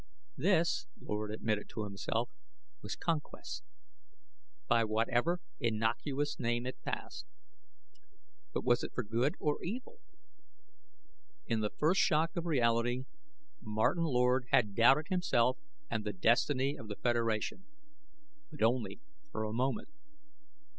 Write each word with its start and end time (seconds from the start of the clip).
This, 0.35 0.87
Lord 0.99 1.29
admitted 1.29 1.69
to 1.69 1.83
himself, 1.83 2.31
was 2.81 2.95
conquest, 2.95 3.61
by 4.67 4.83
whatever 4.83 5.41
innocuous 5.59 6.39
name 6.39 6.65
it 6.65 6.81
passed. 6.81 7.27
But 8.51 8.63
was 8.65 8.81
it 8.83 8.93
for 8.95 9.03
good 9.03 9.35
or 9.39 9.63
evil? 9.63 9.99
In 11.45 11.59
the 11.59 11.69
first 11.69 12.01
shock 12.01 12.35
of 12.35 12.47
reality, 12.47 13.03
Martin 13.61 14.05
Lord 14.05 14.45
had 14.49 14.73
doubted 14.73 15.09
himself 15.09 15.59
and 15.87 16.03
the 16.03 16.13
destiny 16.13 16.75
of 16.77 16.87
the 16.87 16.95
Federation. 16.95 17.65
But 18.49 18.63
only 18.63 19.01
for 19.31 19.43
a 19.43 19.53
moment. 19.53 19.89